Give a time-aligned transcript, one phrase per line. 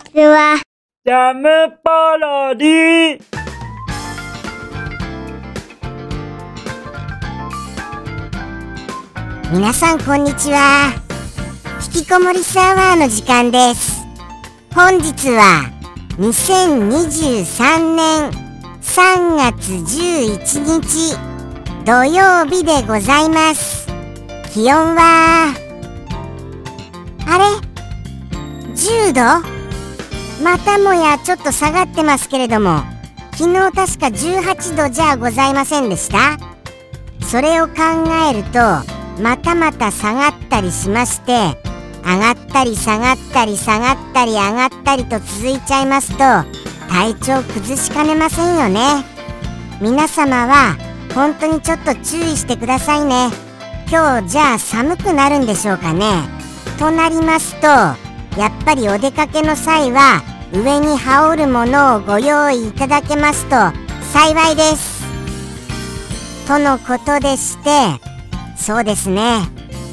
[0.00, 0.60] ちは。
[1.04, 1.48] ジャム
[1.82, 3.22] パロディ
[9.52, 10.92] 皆さんこんにちは。
[11.94, 14.00] 引きこもりサワーの時間です。
[14.74, 15.70] 本日は
[16.18, 18.30] 2023年
[18.80, 21.16] 3月11日
[21.84, 23.88] 土曜日でございます。
[24.52, 25.54] 気温は
[27.26, 27.44] あれ
[28.74, 29.12] ？10
[29.52, 29.59] 度？
[30.42, 32.82] またもやちょっと下がってますけれども
[33.32, 36.38] 昨日確か18度じゃございませんでした？
[37.26, 37.74] それを考
[38.30, 38.58] えると
[39.22, 41.56] またまた下がったりしまして
[42.02, 46.18] 上がったり下がったり下がったり上がったりと続いちゃいますと
[46.88, 49.04] 体調崩しかねませんよね。
[49.80, 50.76] 皆様は
[51.14, 53.28] 本当にちょっと注意してくださいね。
[53.90, 56.22] 今日じゃあ寒くなるんでしょうかね。
[56.78, 60.22] となりますとやっぱりお出かけの際は
[60.52, 63.56] 上に羽織るものをご用意いただけますと
[64.12, 65.00] 幸いです。
[66.46, 67.70] とのことでして
[68.56, 69.42] そうですね。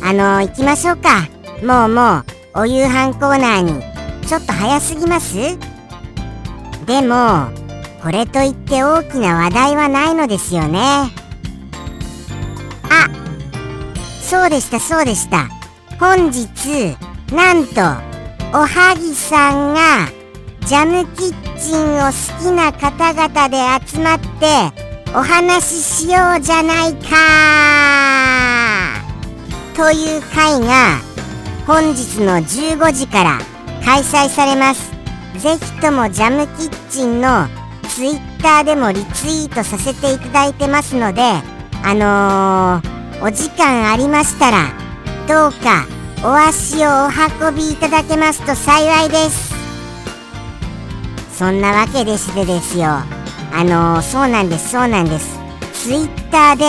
[0.03, 1.27] あの行きましょうか。
[1.63, 2.19] もうも
[2.55, 3.81] うお夕飯コーナーに。
[4.27, 5.35] ちょっと早すぎます？
[6.85, 7.49] でも
[8.01, 10.79] これといって大きな話題はないのですよね。
[12.89, 13.07] あ
[14.21, 15.47] そうでしたそうでした。
[15.99, 16.97] 本日
[17.31, 17.81] なんと
[18.53, 20.09] おはぎさんが
[20.67, 22.11] ジャムキッチンを好
[22.43, 23.55] きな方々で
[23.87, 24.27] 集まって
[25.15, 27.15] お話ししようじゃないか。
[29.77, 30.99] という会が
[31.65, 33.39] 本日の15時から
[33.85, 34.91] 開催されます。
[35.39, 37.47] ぜひともジャムキッチンの
[37.87, 41.21] ツイッターでもリツイートさせていただいてますので
[41.81, 44.73] あのー、お時間ありましたら
[45.29, 45.85] どうか
[46.25, 49.56] お足をお運びいただけますと幸いです。
[51.37, 52.85] そんなわけでしてですよ。
[52.87, 55.37] あのー、そうなんですそうなんです。
[55.73, 56.65] ツイッターで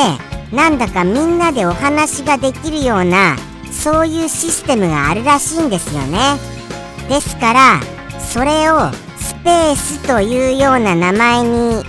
[0.54, 3.36] なんだかみんなでお話ができるような
[3.70, 6.18] そういうシステムがあるらしいんですよね。
[7.08, 7.80] ですから
[8.20, 11.82] それをスペースというような名前に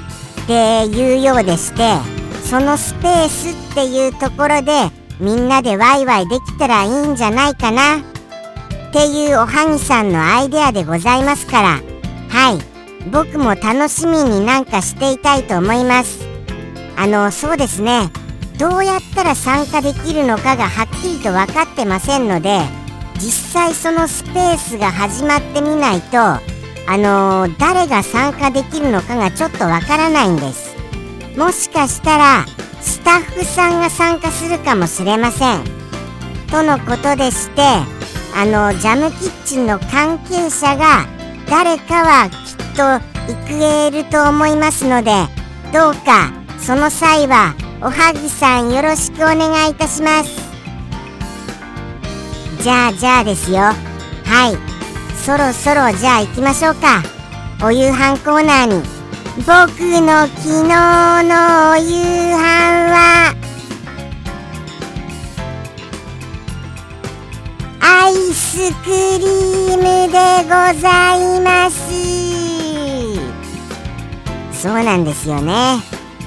[0.47, 1.97] で言うようでして
[2.45, 4.72] そのスペースっていうところで
[5.19, 8.01] みんなでワイワイできたらいいんじゃないかなっ
[8.94, 11.81] ていうおはぎさんのアイデアでございますから。
[12.29, 12.69] はい。
[13.11, 16.27] 僕も楽しみになんかしていたいと思います。
[16.95, 18.11] あのそうですね。
[18.59, 22.59] どうやったら参加できるのかがはっきりと分かってませんので
[23.15, 26.41] 実際そのスペースが始まってみないとあ
[26.97, 30.75] のー、誰が参加できるのかがちょっとわからないんです。
[31.38, 32.45] もしかしたら
[32.81, 35.63] スタッフさんが参加するかもしれません。
[36.51, 37.61] とのことでして
[38.35, 41.05] あのジャムキッチンの関係者が
[41.49, 42.29] 誰かは
[42.79, 45.12] と行えると思いますので
[45.73, 50.29] どうかその際はおはぎさんよろしくお願いいたします。
[52.62, 53.59] じゃあじゃあですよ。
[53.59, 53.73] は
[54.51, 54.57] い。
[55.16, 57.01] そろそろじゃあ行きましょうか。
[57.63, 58.84] お夕飯コーナーに。
[59.38, 59.47] 僕
[60.01, 60.73] の昨日
[61.23, 62.39] のお夕飯
[62.91, 63.34] は
[67.79, 72.48] アイスクリームでございます。
[74.61, 75.77] そうなんですよね。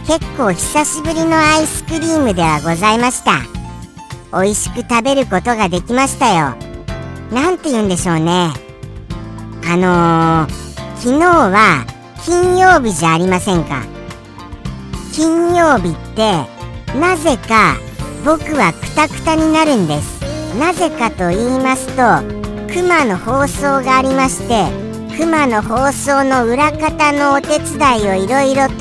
[0.07, 3.43] 結構久しぶりのアイスクリームではございました。
[4.33, 6.57] 美味しく食べることができましたよ。
[7.31, 8.51] なんて言うんでしょうね。
[9.71, 11.85] あのー、昨日は
[12.25, 13.83] 金曜日じゃありませんか。
[15.13, 16.47] 金曜日って
[16.99, 17.77] なぜか
[18.25, 20.23] 僕はクタクタになるんです。
[20.59, 22.03] なぜかと言いますと
[22.73, 24.82] クマの放送がありまして
[25.17, 28.75] クマの放送の裏方のお手伝いをいろいろと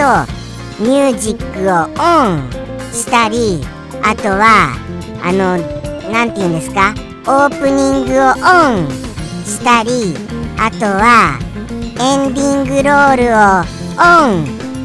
[0.80, 2.52] ミュージックをオン
[2.94, 3.62] したり
[4.04, 4.76] あとは
[5.24, 5.58] あの
[6.12, 6.94] 何て言うんですか？
[7.28, 8.32] オープニングをオ
[8.82, 8.90] ン
[9.46, 10.16] したり
[10.58, 11.38] あとは
[12.00, 13.64] エンディングロールを
[14.00, 14.04] オ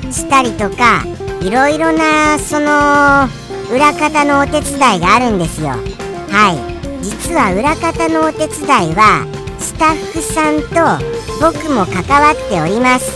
[0.09, 1.05] ンしたりとか
[1.41, 3.29] いろいろなその
[3.75, 5.69] 裏方のお手伝いがあるんですよ。
[5.69, 6.77] はい。
[7.03, 9.25] 実は裏方のお手伝いは
[9.59, 11.05] スタッフさんと
[11.41, 13.11] 僕も関わっております。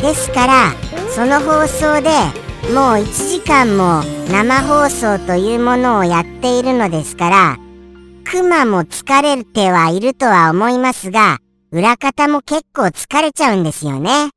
[0.00, 0.72] ですから
[1.14, 2.10] その放送で
[2.72, 7.58] もう1時間も生放送というものをやっているのですから
[8.24, 11.38] クマも疲れてはいるとは思いますが
[11.70, 14.30] 裏方も結構疲れちゃうんですよね。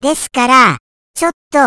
[0.00, 0.78] ですから
[1.14, 1.58] ちょっと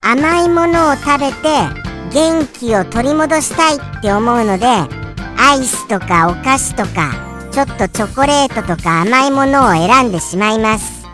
[0.00, 11.06] 甘いものを食べて元気を取り戻したいって思うのでアイスとかお菓子とかちょっとチョコレートとか甘いものを選んでしまいます。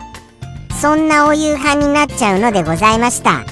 [0.80, 3.44] そんなお夕飯になっちゃうのでございました。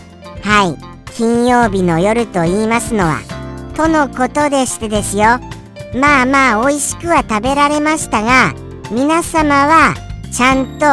[0.42, 0.92] はい。
[1.14, 3.20] 金曜日の夜と言いますのは
[3.76, 5.40] とのことでしてですよ。
[5.94, 8.54] まあまあ美味しくは食べられましたが
[8.90, 9.94] 皆様は
[10.32, 10.86] ちゃんと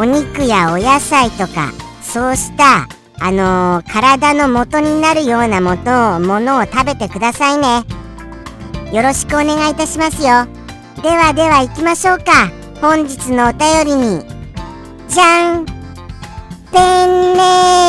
[0.00, 2.88] お肉やお野菜とかそうした
[3.20, 7.84] あのー、体の元になるようなものを食べてくださいね。
[8.92, 10.61] よろしくお願いいたしますよ。
[11.02, 12.48] ではでは行きましょうか。
[12.80, 14.24] 本日のお便りに。
[15.08, 15.66] じゃん。
[15.66, 17.40] ペンネ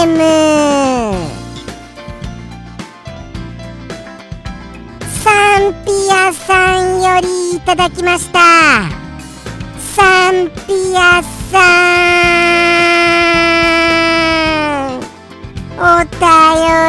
[0.03, 1.13] ーム。
[5.23, 8.39] サンピアさんよりいただきました。
[9.95, 11.21] サンピア
[11.51, 11.59] さ
[14.89, 15.03] ん。
[15.77, 16.17] お便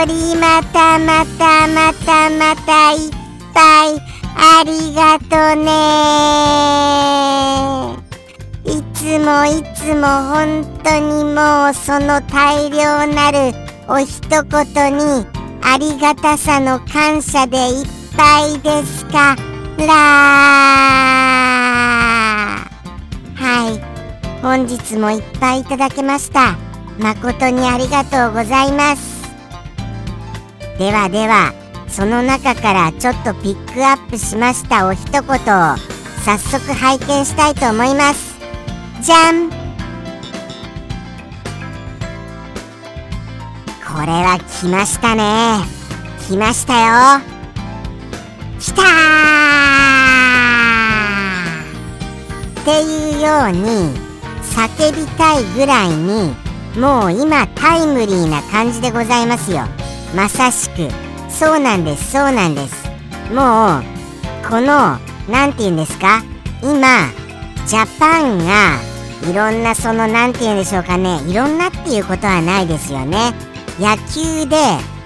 [0.09, 3.11] りまたまたまたまたいっ
[3.53, 4.04] ぱい。
[4.56, 5.73] ありがとね。
[8.65, 13.53] いつもいつも本当にもうその大量なる
[13.89, 14.45] お一言
[14.97, 15.27] に
[15.61, 17.87] ありがたさの感謝でいっ
[18.17, 19.37] ぱいですか？
[19.77, 19.87] ら
[23.35, 23.81] はい。
[24.41, 26.56] 本日もいっぱいいただけました。
[27.01, 29.25] 誠にありがとうございます。
[30.79, 31.63] ではでは。
[31.94, 35.26] その中からちょっとピックアップしましたお一言を
[36.25, 38.37] 早速拝見したいと思います。
[39.00, 39.49] じゃん。
[39.49, 39.55] こ
[44.00, 45.61] れは来ましたね。
[46.26, 46.87] 来ましたよ。
[48.58, 48.82] 来た
[52.61, 53.94] っていうように
[54.43, 56.35] 叫びたいぐらいに
[56.76, 59.69] もう今タイムリーな感じでございますよ。
[60.12, 61.04] まさしく。
[61.38, 62.88] そうなんですそうなんです。
[63.32, 63.82] もう
[64.48, 64.98] この
[65.28, 66.22] 何て言うんですか？
[66.62, 67.08] 今
[67.66, 68.78] ジャパンが
[69.28, 71.20] いろんなその何て言うんでしょうかね？
[71.26, 73.32] いろんなっていうことはないですよね。
[73.78, 74.56] 野球で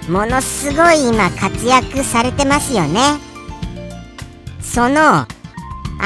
[0.09, 2.99] ものすごい今活躍されてますよね。
[4.61, 5.27] そのあ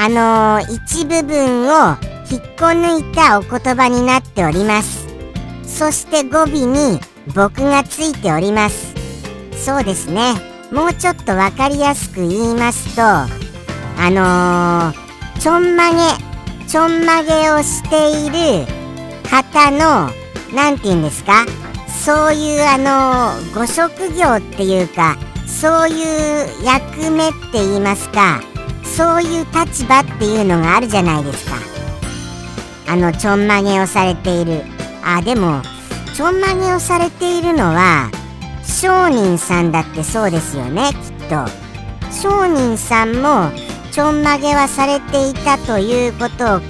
[0.08, 1.96] のー、一部分を
[2.30, 5.06] 引っこ抜いたお言葉になっております。
[5.66, 6.98] そして語尾に
[7.34, 8.93] 僕がついております。
[9.56, 10.34] そうですね。
[10.72, 13.28] もうちょっと分かりやすく言いますとあ
[14.10, 15.96] のー、ちょんまげ
[16.66, 18.66] ちょんまげをしている
[19.30, 20.10] 方の
[20.54, 21.46] 何て言うんですか？
[21.88, 25.16] そういうあのー、ご職業っていうか
[25.46, 28.40] そういう役目って言いますか
[28.82, 31.56] そういう立場っていうのがあるじゃないですか。
[32.86, 34.62] あのちょんまげをされている。
[35.04, 35.62] あでも
[36.14, 38.10] ちょんまげをされているのは
[38.84, 41.46] 商人さんだってそうですよねきっと。
[42.12, 43.50] 商人さんも
[43.90, 46.66] ちょんまげはされていたということを考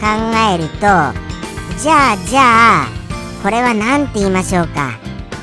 [0.52, 0.78] えると
[1.76, 2.86] じゃあじゃあ
[3.42, 4.92] これは何て言いましょうか。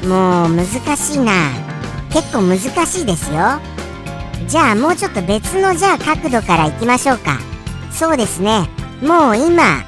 [0.08, 0.66] もう難
[0.96, 1.34] しいな。
[2.10, 3.60] 結構難しいですよ。
[4.48, 7.38] じゃあもうちょっと別のじゃあ角度からいきましょうか。
[7.92, 8.70] そうですね。
[9.04, 9.84] もう今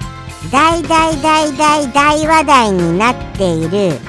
[0.52, 4.00] 大大大大大話題になっている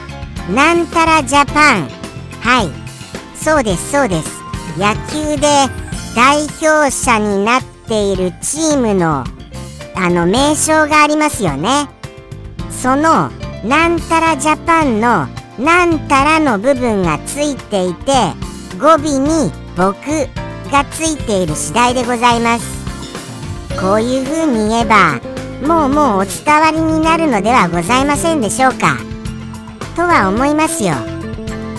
[0.53, 2.04] なんたらジャパン。
[2.45, 2.71] はい。
[3.37, 4.43] そうですそうです。
[4.77, 5.49] 野球で
[6.15, 9.25] 代表者になっているチームの
[9.97, 11.89] あの名称がありますよね。
[12.71, 13.31] その
[13.65, 15.27] なんたらジャパンの
[15.59, 18.13] なんたらの部分がついていて
[18.79, 19.95] 語尾に僕
[20.71, 22.85] がついている次第でございます。
[23.81, 25.21] こういう風に言えば
[25.67, 28.99] もうもうお伝わりになるのではございませんでしょうか。
[29.97, 31.14] とは思いますよ。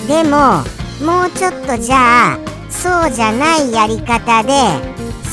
[0.07, 0.63] でも
[1.05, 4.51] もうちょっとじゃあそうじゃないやり方で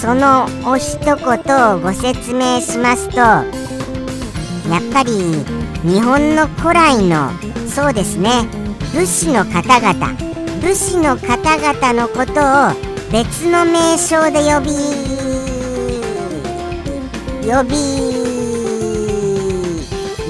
[0.01, 3.43] そのお一言をご説明しますとや
[4.79, 5.13] っぱり
[5.83, 7.31] 日本の古来の
[7.69, 8.49] そうですね
[8.95, 10.15] 武士の方々
[10.61, 15.13] 武士の方々のことを別の名称で呼び
[17.47, 18.23] 呼び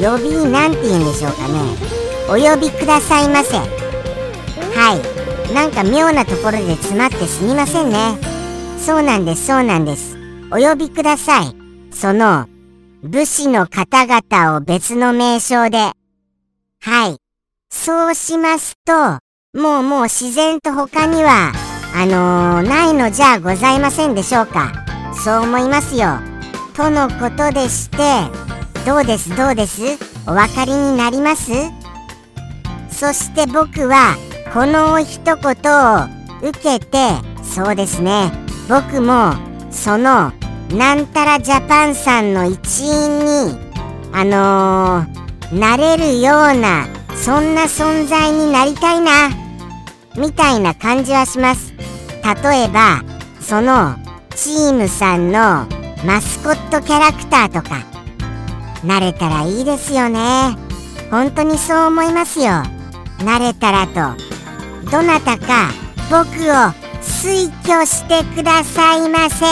[0.02, 1.92] 呼びなんて言うんでしょうかね。
[2.28, 3.81] お呼びくださいませ。
[4.74, 4.96] は
[5.50, 5.54] い。
[5.54, 8.18] なんか妙なところで詰まってすみませんね。
[8.78, 10.16] そうなんですそうなんです。
[10.50, 11.54] お呼びください。
[11.92, 12.46] その
[13.02, 15.92] 武士の方々を別の名称で。
[16.80, 17.16] はい。
[17.70, 18.92] そうしますと
[19.58, 21.52] もうもう自然と他には
[21.94, 24.72] あのー、ないのじゃございませんでしょうか。
[25.14, 26.18] そう思いますよ。
[26.74, 27.96] とのことでして
[28.86, 29.82] どうですどうです？
[30.26, 31.52] お分かりになります？
[32.90, 34.16] そして僕は
[34.52, 36.08] この一言を
[36.42, 36.98] 受けて
[37.42, 38.30] そうですね。
[38.68, 39.32] 僕も
[39.70, 40.30] その
[40.70, 43.58] なんたらジャパンさんの一員に
[44.12, 49.30] あのー、なれるようなそんな存在になりたいな
[50.18, 51.72] みたいな感じはします。
[52.22, 53.02] 例えば
[53.40, 53.96] その
[54.36, 55.66] チームさんの
[56.04, 57.86] マスコットキャラクターとか
[58.84, 60.56] 慣れたらいいですよね。
[61.10, 62.62] 本当にそう思いますよ。
[63.20, 64.31] 慣れたらと
[64.90, 65.70] どなたか
[66.10, 69.44] 僕を推挙してくださいませ。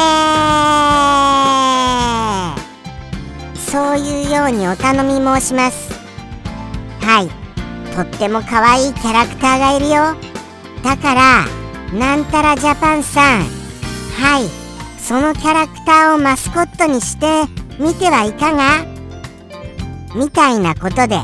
[3.71, 5.93] そういうようにお頼み申します
[7.01, 7.29] はい。
[7.95, 10.17] とっても可愛いキャラクターがいるよ。
[10.83, 11.47] だから
[11.97, 13.43] なんたらジャパンさん。
[14.21, 14.49] はい。
[14.99, 17.47] そのキャラクターをマスコットにして
[17.79, 18.85] みてはいかが？
[20.15, 21.21] みたいなことで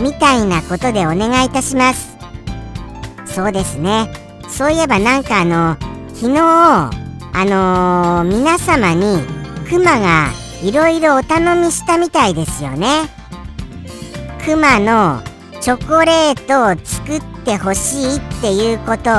[0.00, 2.13] みたいなことでお願いいたします。
[3.34, 4.12] そうですね。
[4.48, 5.76] そういえばなんかあの
[6.14, 6.90] 昨日あ
[7.44, 9.18] のー、皆様に
[9.68, 10.28] クマが
[10.62, 13.08] いろいろお頼みしたみたいですよね。
[14.44, 15.20] クマの
[15.60, 19.14] チョコレートを作ってほしいっていうことを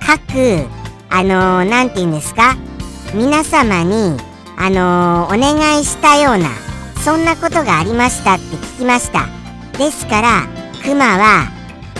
[0.00, 0.66] 各
[1.10, 2.56] あの何、ー、て言うんですか？
[3.14, 4.16] 皆様に
[4.56, 6.48] あのー、お願いしたような
[7.04, 9.26] そんなことがありましたって聞きました。
[9.78, 10.42] ですから
[10.82, 11.56] クマは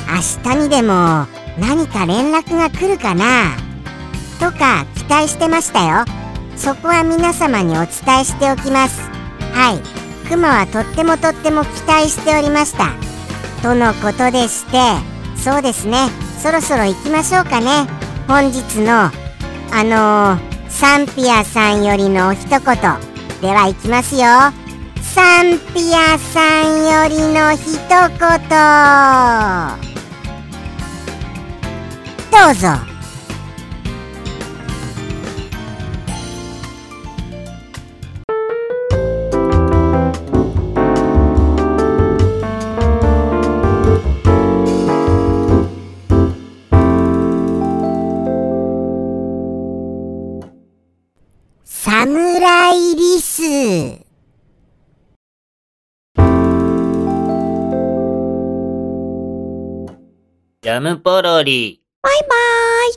[0.09, 0.15] 明
[0.55, 1.27] 日にでも
[1.59, 3.57] 何か連絡が来るかな？
[4.41, 6.07] とか期待してましたよ。
[6.57, 9.01] そこは皆様にお伝えしておきます。
[9.53, 9.81] はい。
[10.29, 12.91] クマはとってもとっても期待しておりました。
[13.63, 14.79] とのことでして
[15.37, 16.11] そうですね。
[16.43, 17.87] そろそろ行きましょうかね。
[18.27, 19.11] 本日の
[19.71, 22.61] あのー、サンピアさんよりの一言。
[23.41, 24.23] では行きますよ。
[25.03, 27.99] サンピアさんよりの一言。
[32.31, 32.69] どうぞ。
[51.65, 53.43] サムライリス。
[60.61, 61.83] ジャムポロリ。
[62.01, 62.89] バイバイ。